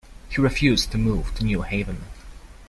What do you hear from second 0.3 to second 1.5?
refused to move to